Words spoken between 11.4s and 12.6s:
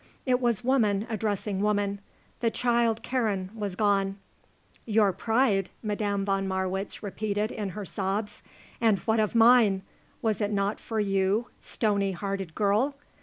stony hearted